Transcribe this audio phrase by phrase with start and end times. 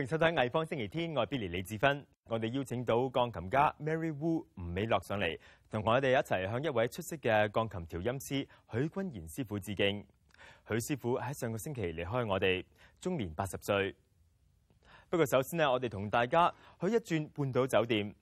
[0.00, 2.06] 歡迎收睇藝方星期天，我係 Billy 李志芬。
[2.24, 5.38] 我哋邀請到鋼琴家 Mary Wu 吳美樂上嚟，
[5.70, 8.28] 同我哋一齊向一位出色嘅鋼琴調音師
[8.72, 10.02] 許君賢師傅致敬。
[10.66, 12.64] 許師傅喺上個星期離開我哋，
[13.02, 13.94] 終年八十歲。
[15.10, 18.14] 不過首先呢，我哋同大家去一轉半島酒店。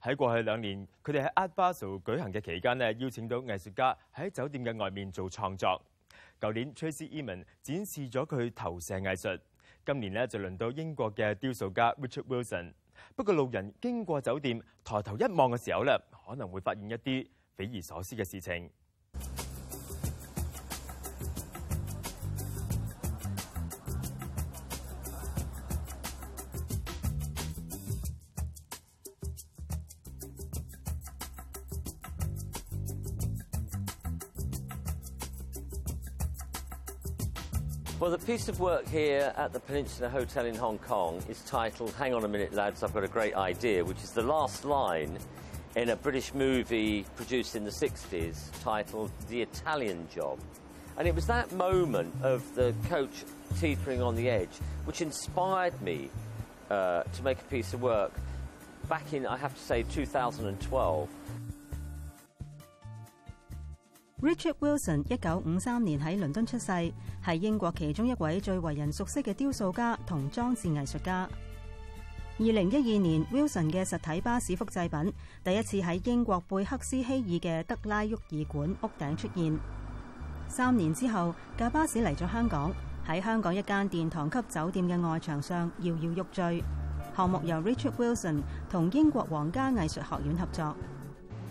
[0.00, 5.82] 喺過去兩年，佢哋喺 Art Basel 舉行嘅期間呢，邀請到藝術家喺酒店嘅外面做創作。
[6.40, 9.38] 舊年 Tracy Emin 展示咗佢投射藝術，
[9.88, 12.74] 今年咧，就轮到英国嘅雕塑家 Richard Wilson。
[13.16, 18.70] 不过路人经过酒店，抬头一望嘅时候咧，可能会发现一啲匪夷所思嘅事情。
[38.00, 42.14] Well, the piece of work here at the Peninsula Hotel in Hong Kong is titled Hang
[42.14, 45.18] on a minute, lads, I've got a great idea, which is the last line
[45.74, 50.38] in a British movie produced in the 60s titled The Italian Job.
[50.96, 53.24] And it was that moment of the coach
[53.58, 56.08] teetering on the edge which inspired me
[56.70, 58.12] uh, to make a piece of work
[58.88, 61.08] back in, I have to say, 2012.
[64.20, 71.28] Richard Wilson 一九五三年喺伦敦出世，系英国其中一位最为人熟悉嘅雕塑家同装置艺术家。
[72.40, 75.12] 二零一二年，Wilson 嘅实体巴士复制品
[75.44, 79.56] 第一次喺英国贝克斯希尔嘅德拉沃尔馆屋顶出现。
[80.48, 82.72] 三年之后，架巴士嚟咗香港，
[83.06, 86.64] 喺香港一间殿堂级酒店嘅外墙上摇摇欲坠。
[87.16, 90.76] 项目由 Richard Wilson 同英国皇家艺术学院合作。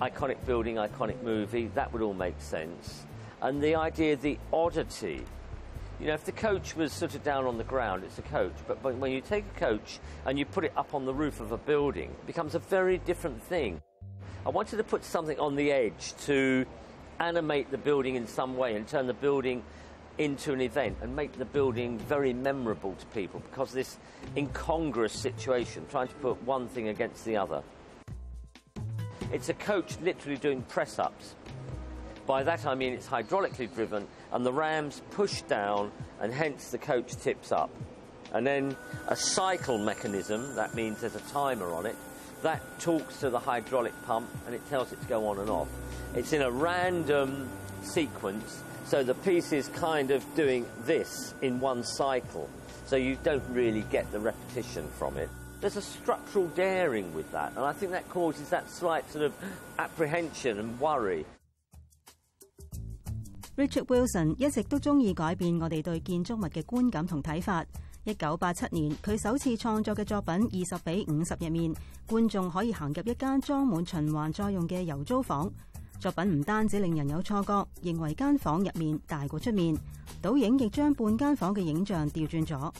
[0.02, 3.06] Iconic building, iconic movie, that would all make sense.
[3.42, 5.24] And the idea, the oddity.
[6.00, 8.54] You know, if the coach was sort of down on the ground, it's a coach.
[8.68, 11.52] But, when you take a coach and you put it up on the roof of
[11.52, 13.82] a building, it becomes a very different thing.
[14.46, 16.66] I wanted to put something on the edge to
[17.20, 19.64] animate the building in some way and turn the building
[20.18, 23.98] into an event and make the building very memorable to people because this
[24.36, 27.62] incongruous situation, trying to put one thing against the other.
[29.32, 31.36] It's a coach literally doing press ups.
[32.26, 36.78] By that I mean it's hydraulically driven and the rams push down and hence the
[36.78, 37.70] coach tips up.
[38.34, 38.76] And then
[39.08, 41.96] a cycle mechanism, that means there's a timer on it,
[42.44, 45.70] that talks to the hydraulic pump and it tells it to go on and off.
[46.16, 47.50] It's in a random
[47.82, 52.50] sequence, so the piece is kind of doing this in one cycle.
[52.86, 55.30] So you don't really get the repetition from it.
[55.60, 59.34] There's a structural daring with that, and I think that causes that slight sort of
[59.78, 61.26] apprehension and worry.
[63.56, 67.66] Richard Wilson 一直都中意改变我哋对建筑物嘅观感同睇法。
[68.04, 71.74] 一九八七年，佢首次创作嘅作品《二十比五十》入面，
[72.08, 75.52] 观众可以行入一间装满循环再用嘅油租房。
[76.00, 79.76] 作品唔单止令人有错觉，认为间房入面大过出面。
[80.22, 82.72] 倒影亦将半间房嘅影像调转咗。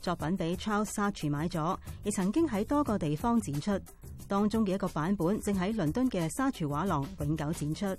[0.00, 3.80] 作品俾 Charles Saatchi 買咗，亦曾經喺多個地方展出。
[4.28, 7.96] 當中嘅一個版本正喺倫敦嘅沙廚畫廊永久展出。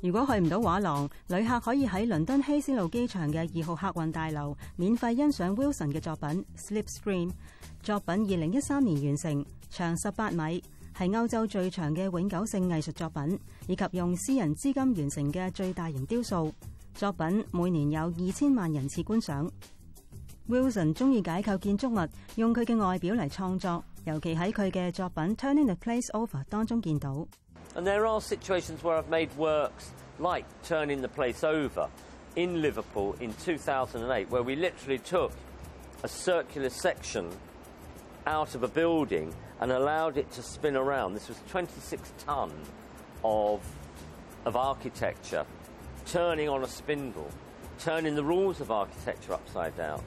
[0.00, 7.30] 如果去唔到畫廊，旅客可以喺倫敦希斯路機場嘅二號客運大樓免費欣賞 Wilson 嘅作品《Slipstream》。
[7.82, 8.14] 作品。
[8.14, 10.62] 二零一三年完成，長十八米，
[10.96, 16.52] 係歐洲最長嘅永久性藝術作品，以及用私人資金完成嘅最大型雕塑。
[16.97, 19.49] 作品每年有二千万人次观赏。
[20.49, 27.25] Wilson 中意解构建筑物，用佢嘅外表嚟创作，尤其喺佢嘅作品《Turning the Place Over》当中见到。
[27.75, 31.87] And there are situations where I've made works like Turning the Place Over
[32.35, 35.31] in Liverpool in 2008, where we literally took
[36.03, 37.25] a circular section
[38.25, 41.13] out of a building and allowed it to spin around.
[41.13, 42.51] This was 26 tonne
[43.23, 43.61] of,
[44.45, 45.45] of architecture
[46.08, 47.28] turning on a spindle,
[47.78, 50.02] turning the rules of architecture upside down.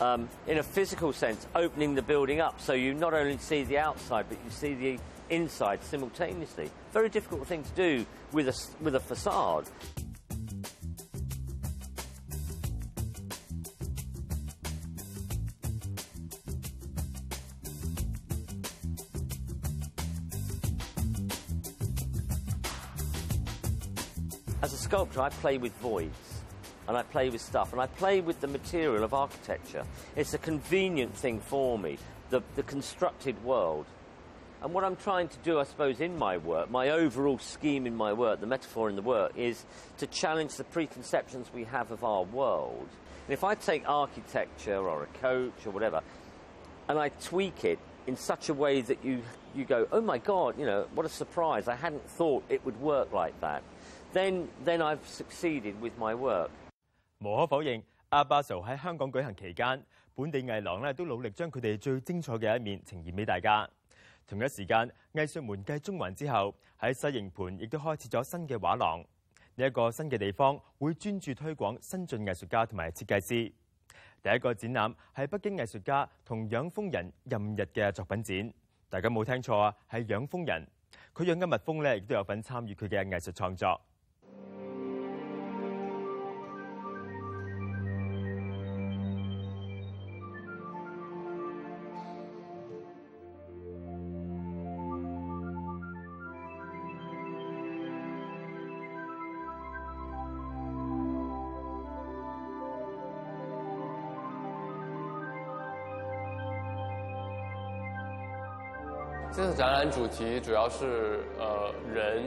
[0.00, 3.78] Um, in a physical sense, opening the building up so you not only see the
[3.78, 4.98] outside but you see the
[5.30, 6.70] inside simultaneously.
[6.92, 9.66] Very difficult thing to do with a, with a facade.
[25.02, 26.42] Sculptor, I play with voids
[26.86, 29.82] and I play with stuff and I play with the material of architecture.
[30.14, 31.98] It's a convenient thing for me,
[32.30, 33.86] the, the constructed world.
[34.62, 37.96] And what I'm trying to do, I suppose, in my work, my overall scheme in
[37.96, 39.64] my work, the metaphor in the work, is
[39.98, 42.88] to challenge the preconceptions we have of our world.
[43.26, 46.00] And if I take architecture or a coach or whatever,
[46.88, 49.22] and I tweak it in such a way that you,
[49.52, 52.80] you go, oh my God, you know, what a surprise, I hadn't thought it would
[52.80, 53.64] work like that,
[54.12, 56.50] then, then I've succeeded with my work.
[57.18, 59.82] 無可否認，阿巴蘇喺香港舉行期間，
[60.14, 63.68] 本地藝廊咧都努力將佢哋最精彩嘅一面呈現俾大家。
[64.26, 69.04] 同一時間，藝術門繼中環之後，喺西營盤亦都開設咗新嘅畫廊。
[69.54, 73.52] 呢、一個新嘅地方會專注推廣新晉藝術家同埋設計師。
[74.22, 78.52] 第一個展覽係北京藝術家同養蜂人任日嘅作品展。
[78.88, 80.66] 大家冇聽錯啊，係養蜂人。
[81.14, 83.80] 佢養嘅蜜蜂咧，亦都有份參與佢嘅藝術創作。
[109.34, 112.24] 这次展览主题主要是呃人，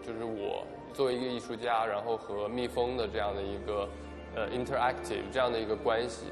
[0.00, 3.88] 就是我作为一个艺术家，然后和蜜蜂的这样的一个
[4.36, 6.26] 呃 interactive 这样的一个关系，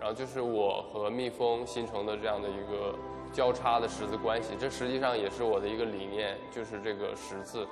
[0.00, 2.94] 然后就是我和蜜蜂形成的这样的一个
[3.30, 7.68] 交叉的十字关系，这实际上也是我的一个理念，就是这个十字。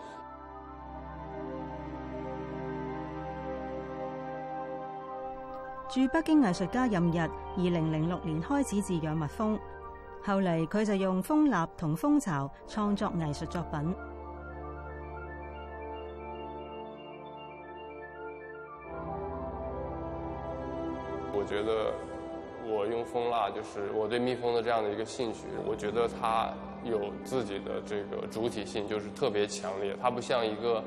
[5.89, 9.59] 驻北京艺术家任日，二零零六年开始飼養蜜蜂，
[10.27, 13.95] 後嚟佢就用蜂蜡同蜂巢創作藝術作品。
[21.33, 21.95] 我觉得
[22.69, 26.53] 我用蜂蜡，就是我对蜜蜂的这样的一个兴趣，我觉得它
[26.83, 29.97] 有自己的这个主体性，就是特别强烈。
[30.03, 30.83] 它不像一个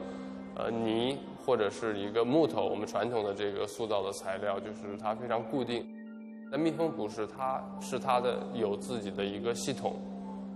[0.55, 5.87] 呃泥或者是一个木头，我们传统的这个塑造的材料，就是它非常固定。
[6.51, 9.95] 但蜜蜂不是，它是它的有自己的一个系统，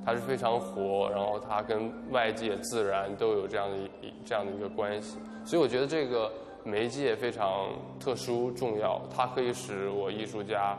[0.04, 5.20] 它是非常活，然后它跟外界自然都有这样的一这样的一个关系。
[5.46, 6.32] 所以我觉得这个
[6.64, 7.70] 媒介非常
[8.00, 10.78] 特殊重要，它可以使我艺术家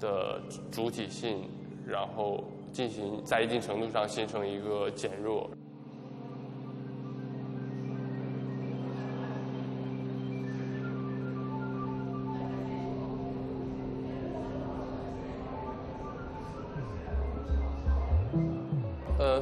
[0.00, 0.40] 的
[0.70, 1.48] 主体性，
[1.86, 5.50] 然后进行在一定程度上形成一个减弱。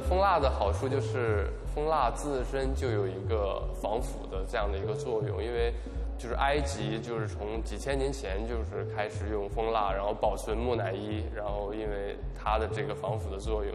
[0.03, 5.73] 蜂蜡的好处就是蜂蜡自身就有一个防腐的这样的一个作用，因为
[6.17, 13.73] 就是埃及就是从几千年前就是开始用蜂蜡，然后保存木乃伊，然后因为它的这个防腐的作用，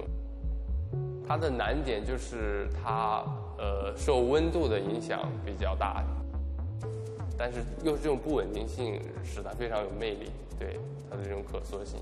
[1.27, 3.25] 它的难点就是它
[3.59, 6.05] 呃受温度的影响比较大，
[7.37, 10.79] 但是又是这种不稳定性使它非常有魅力，对
[11.11, 12.01] 它的这种可塑性。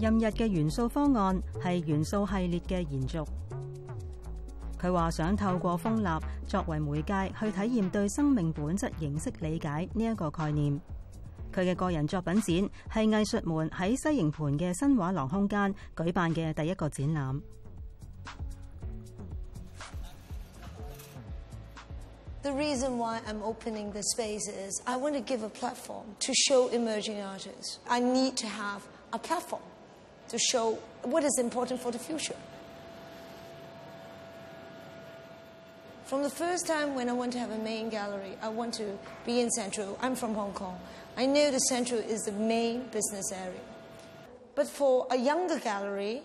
[0.00, 3.18] 任日嘅元素方案系元素系列嘅延续。
[4.80, 10.80] 佢话想透过蜂蜡作为媒介去体验对生命本质形式理解呢一个概念。
[11.52, 17.40] 佢嘅个人作品展係藝術門喺西营盘嘅新画廊空间举办嘅第一个展览。
[22.42, 26.70] The reason why I'm opening this space is I want to give a platform to show
[26.70, 27.80] emerging artists.
[27.86, 28.80] I need to have
[29.10, 29.60] a platform
[30.30, 32.36] to show what is important for the future.
[36.04, 38.98] From the first time when I want to have a main gallery, I want to
[39.24, 39.96] be in Central.
[40.00, 40.78] I'm from Hong Kong.
[41.16, 43.60] I know the Central is the main business area.
[44.56, 46.22] But for a younger gallery,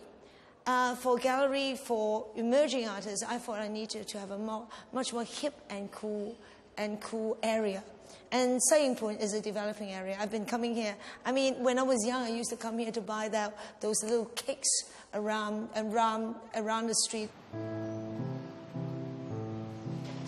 [0.66, 5.14] uh, for gallery for emerging artists, I thought I needed to have a more, much
[5.14, 6.36] more hip and cool
[6.78, 7.84] and cool area.
[8.32, 10.18] And Sai Ying Pun is a developing area.
[10.20, 10.96] I've been coming here.
[11.26, 14.04] I mean, when I was young, I used to come here to buy that, those
[14.04, 14.70] little cakes
[15.14, 17.30] around, around, around the street.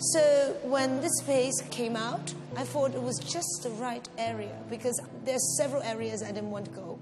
[0.00, 5.00] So when this space came out, I thought it was just the right area because
[5.24, 6.98] there's several areas I didn't want to go.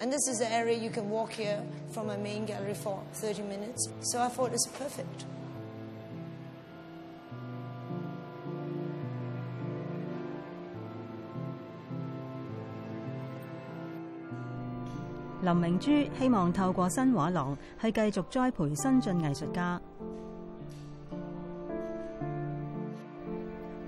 [0.00, 3.42] And this is the area you can walk here from my main gallery for 30
[3.42, 3.88] minutes.
[4.00, 5.24] So I thought it's perfect.
[15.42, 19.80] 林明珠希望透過新画廊去繼續栽培新晉藝術家。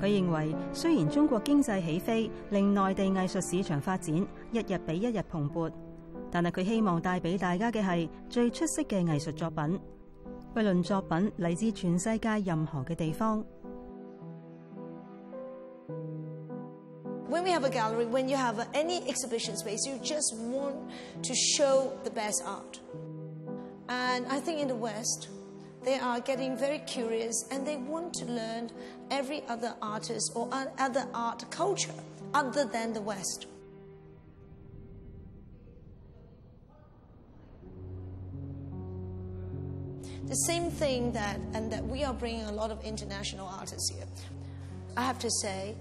[0.00, 4.16] 佢認為，雖然中國經濟起飛，令內地藝術市場發展
[4.50, 5.70] 一日比一日蓬勃，
[6.30, 9.78] 但係佢希望帶俾大家嘅係最出色嘅藝術作品，
[10.52, 13.44] 不論作品嚟自全世界任何嘅地方。
[17.52, 20.74] We have a gallery, when you have any exhibition space, you just want
[21.22, 22.80] to show the best art.
[23.90, 25.28] And I think in the West,
[25.84, 28.70] they are getting very curious and they want to learn
[29.10, 31.92] every other artist or other art culture
[32.32, 33.44] other than the West.
[40.24, 44.06] The same thing that, and that we are bringing a lot of international artists here.
[44.96, 45.74] I have to say,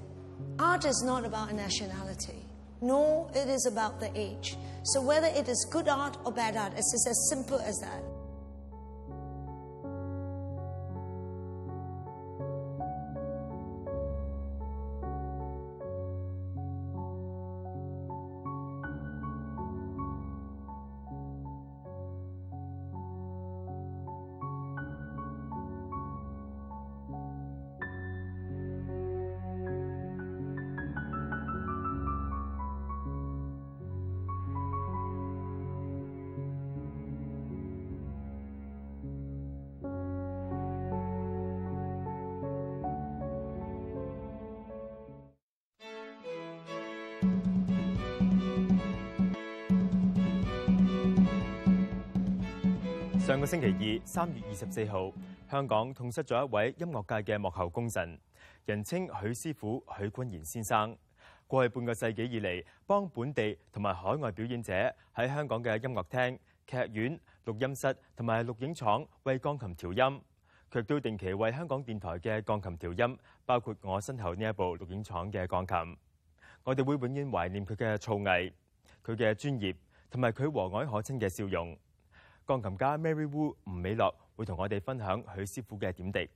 [0.60, 2.46] art is not about a nationality,
[2.82, 4.58] nor it is about the age.
[4.84, 8.04] So whether it is good art or bad art, it's just as simple as that.
[53.32, 53.68] 上個星期
[54.02, 55.10] 二，三月二十四號，
[55.50, 58.20] 香港痛失咗一位音樂界嘅幕後功臣，
[58.66, 60.98] 人稱許師傅許君賢先生。
[61.48, 64.74] 過去半個世紀以嚟，幫本地同埋海外表演者
[65.16, 70.22] 喺香港嘅音樂廳、劇院、錄音室同埋錄影廠為鋼琴調音。
[70.70, 75.98] 佢都定期為香港電台嘅鋼琴調音，包括我身後呢一部錄影廠嘅鋼琴。
[76.66, 78.52] 我哋會永遠懷念佢嘅造詣、
[79.06, 79.74] 佢嘅專業
[80.10, 81.78] 同埋佢和蔼可親嘅笑容。
[82.46, 86.30] 钢琴家 Mary Wu 吴美乐会同我哋分享许师傅嘅点滴。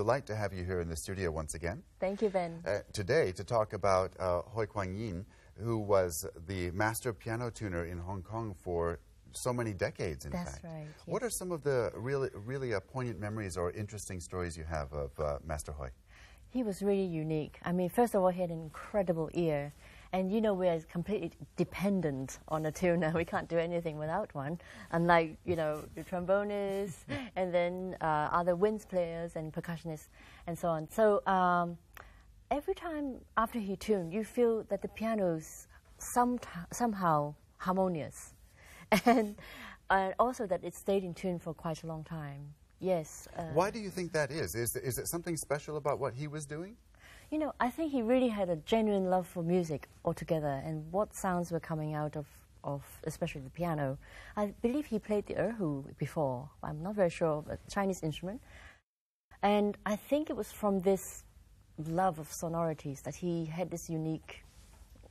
[0.00, 1.82] Delight to have you here in the studio once again.
[2.00, 2.52] Thank you, Ben.
[2.66, 5.26] Uh, today, to talk about uh, Hoi Kwang Yin,
[5.62, 8.98] who was the master piano tuner in Hong Kong for
[9.32, 10.64] so many decades, in That's fact.
[10.64, 14.64] right, What are some of the really, really uh, poignant memories or interesting stories you
[14.64, 15.90] have of uh, Master Hoi?
[16.48, 17.58] He was really unique.
[17.62, 19.74] I mean, first of all, he had an incredible ear.
[20.12, 23.12] And you know, we are completely dependent on a tuner.
[23.20, 24.58] We can't do anything without one,
[24.90, 27.04] unlike, you know, the trombonists
[27.36, 30.08] and then uh, other winds players and percussionists
[30.46, 30.88] and so on.
[30.90, 31.78] So um,
[32.50, 36.38] every time after he tuned, you feel that the piano's some,
[36.72, 38.34] somehow harmonious.
[39.06, 39.36] And
[39.88, 42.54] uh, also that it stayed in tune for quite a long time.
[42.80, 43.28] Yes.
[43.36, 44.54] Uh, Why do you think that is?
[44.54, 46.76] Is, is it something special about what he was doing?
[47.30, 51.14] You know, I think he really had a genuine love for music altogether and what
[51.14, 52.26] sounds were coming out of,
[52.64, 53.98] of especially the piano.
[54.36, 56.50] I believe he played the erhu before.
[56.60, 58.42] I'm not very sure, a Chinese instrument.
[59.44, 61.22] And I think it was from this
[61.86, 64.42] love of sonorities that he had this unique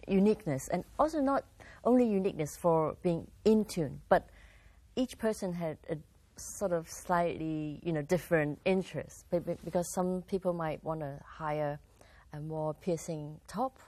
[0.06, 1.46] uniqueness and also not
[1.86, 4.28] only uniqueness for being in tune, but
[4.98, 5.96] each person had a
[6.36, 11.80] sort of slightly, you know, different be- because some people might want a higher
[12.34, 13.80] a more piercing top,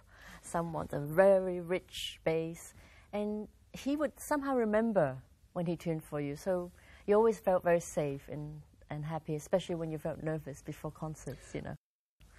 [0.42, 2.74] some want a very rich bass,
[3.14, 5.18] and he would somehow remember
[5.54, 6.36] when he tuned for you.
[6.36, 6.72] So
[7.08, 11.54] you always felt very safe and, and happy, especially when you felt nervous before concerts,
[11.54, 11.76] you know.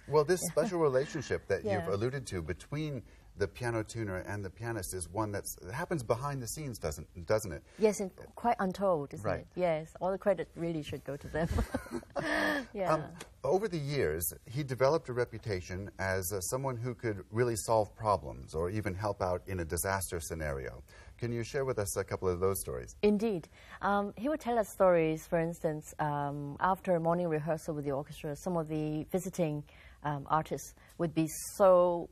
[0.07, 1.75] Well, this special relationship that Yeah.
[1.75, 3.03] you've alluded to between
[3.37, 7.07] the piano tuner and the pianist is one that's, that happens behind the scenes, doesn't,
[7.25, 7.63] doesn't it?
[7.79, 9.39] Yes, and quite untold, isn't Right.
[9.39, 9.47] it?
[9.55, 11.47] Yes, all the credit really should go to them.
[12.73, 12.93] yeah.
[12.93, 13.05] Um,
[13.43, 18.53] over the years, he developed a reputation as uh, someone who could really solve problems
[18.53, 20.83] or even help out in a disaster scenario.
[21.17, 22.95] Can you share with us a couple of those stories?
[23.01, 23.47] Indeed.
[23.81, 27.91] Um, he would tell us stories, for instance, um, after a morning rehearsal with the
[27.91, 29.63] orchestra, some of the visiting
[30.03, 32.09] um, artists would be so.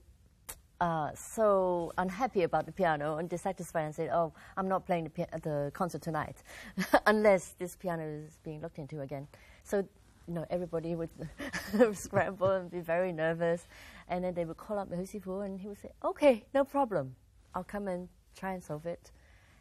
[0.79, 5.27] Uh, so unhappy about the piano and dissatisfied and said, "Oh, I'm not playing the,
[5.43, 6.41] the concert tonight,
[7.05, 9.27] unless this piano is being looked into again."
[9.63, 9.85] So,
[10.27, 11.11] you know, everybody would
[11.93, 13.67] scramble and be very nervous,
[14.09, 17.15] and then they would call up Hu Sifu, and he would say, "Okay, no problem."
[17.53, 19.11] I'll come and try and solve it.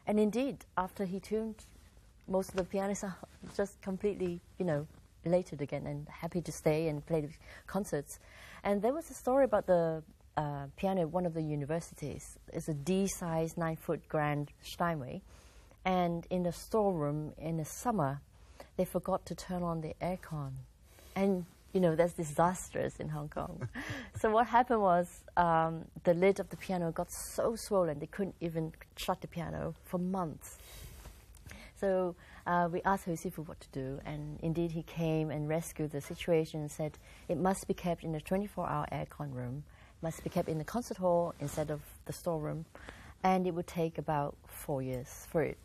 [0.07, 1.67] And indeed, after he tuned,
[2.29, 3.17] most of the pianists are
[3.57, 4.87] just completely, you know,
[5.25, 7.31] elated again and happy to stay and play the
[7.67, 8.19] concerts.
[8.63, 10.03] And there was a story about the
[10.37, 12.39] uh, piano at one of the universities.
[12.53, 15.23] It's a D-size, nine-foot grand Steinway.
[15.85, 18.21] And in the storeroom in the summer,
[18.77, 20.53] they forgot to turn on the aircon.
[21.17, 23.69] And, you know, that's disastrous in Hong Kong.
[24.21, 28.37] so what happened was um, the lid of the piano got so swollen they couldn't
[28.41, 30.59] even shut the piano for months.
[31.81, 32.15] So
[32.47, 36.01] uh, we asked Hu Sifu what to do, and indeed he came and rescued the
[36.03, 39.65] situation and said it must be kept in a 24-hour aircon room,
[40.03, 42.67] must be kept in the concert hall instead of the storeroom,
[43.23, 45.57] and it would take about four years for it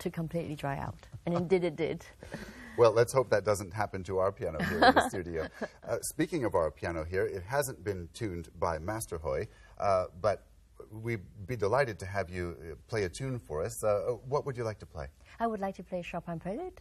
[0.00, 1.06] to completely dry out.
[1.24, 2.04] And indeed it did.
[2.78, 5.48] Well, let's hope that doesn't happen to our piano here in the studio.
[5.86, 9.48] Uh, speaking of our piano here, it hasn't been tuned by Master Hoy,
[9.78, 10.44] uh, but
[10.90, 13.82] we'd be delighted to have you uh, play a tune for us.
[13.84, 15.06] Uh, what would you like to play?
[15.38, 16.80] I would like to play Chopin Prelude.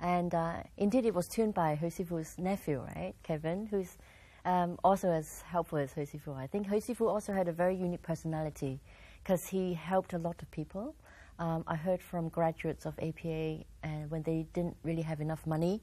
[0.00, 3.98] And uh, indeed, it was tuned by Hu Sifu's nephew, right, Kevin, who's
[4.44, 6.36] um, also as helpful as Hu Sifu.
[6.36, 8.80] I think Hu Sifu also had a very unique personality
[9.22, 10.94] because he helped a lot of people.
[11.38, 15.82] Um, I heard from graduates of APA, and when they didn't really have enough money,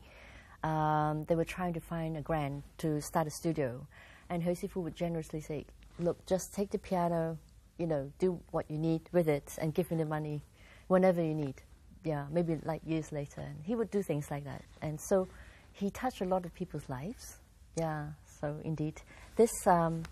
[0.64, 3.86] um, they were trying to find a grant to start a studio.
[4.30, 5.66] And Hu Sifu would generously say,
[6.00, 7.38] look, just take the piano,
[7.78, 10.42] you know, do what you need with it and give me the money
[10.88, 11.56] whenever you need.
[12.04, 13.42] Yeah, maybe like years later.
[13.42, 14.64] And he would do things like that.
[14.82, 15.28] And so
[15.74, 17.38] he touched a lot of people's lives.
[17.76, 18.08] Yeah,
[18.40, 19.02] so indeed.
[19.36, 20.04] This um,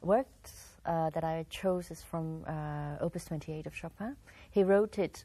[0.00, 0.26] work
[0.86, 4.16] uh, that I chose is from uh, Opus 28 of Chopin.
[4.50, 5.24] He wrote it,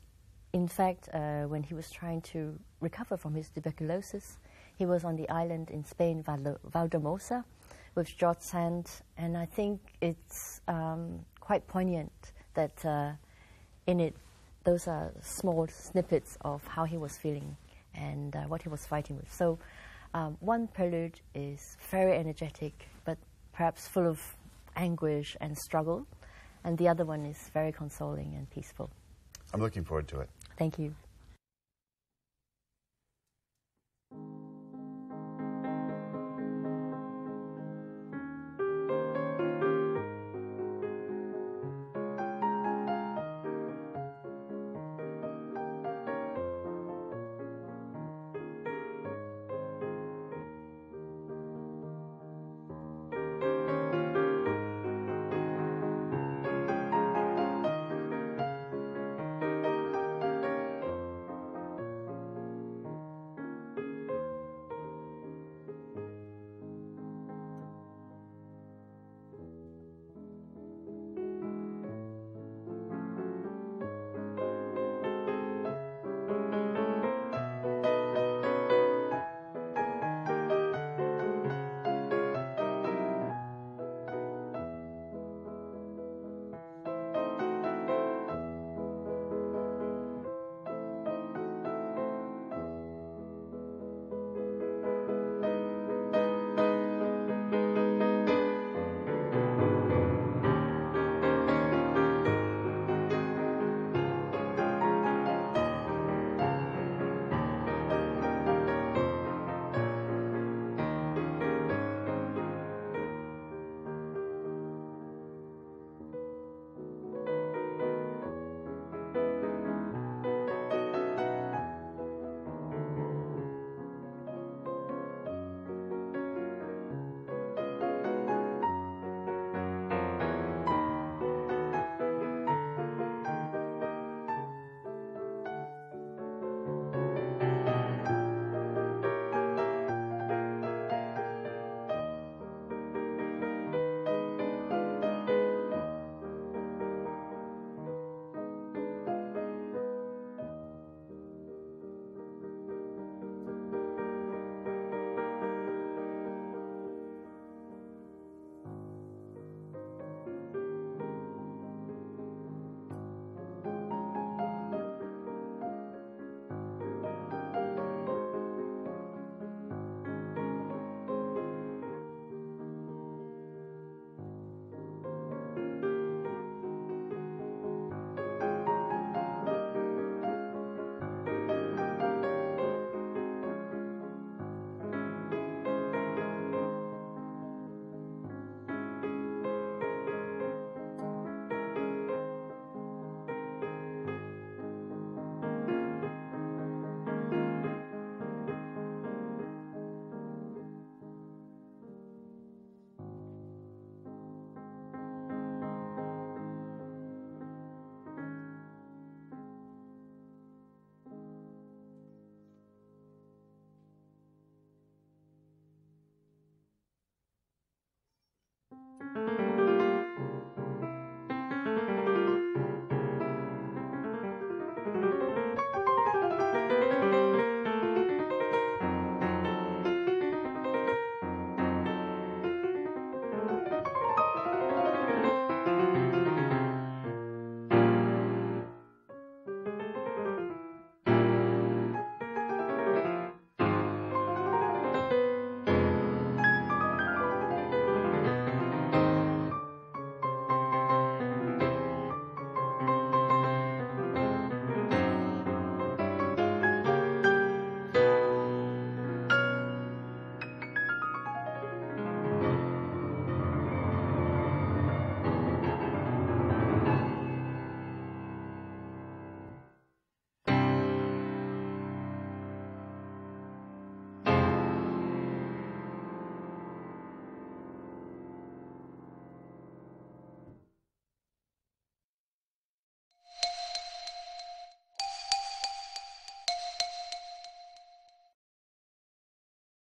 [0.54, 4.38] in fact, uh, when he was trying to recover from his tuberculosis.
[4.78, 7.44] He was on the island in Spain, Valldemossa,
[7.96, 12.12] with George Sand, and I think it's um, quite poignant
[12.54, 13.12] that uh,
[13.88, 14.14] in it,
[14.66, 17.58] those are small snippets of how he was feeling
[17.96, 19.34] and uh, what he was fighting with.
[19.34, 19.58] So,
[20.14, 23.18] um, one prelude is very energetic, but
[23.52, 24.20] perhaps full of
[24.76, 26.06] anguish and struggle,
[26.64, 28.92] and the other one is very consoling and peaceful.
[29.52, 30.30] I'm looking forward to it.
[30.56, 30.94] Thank you.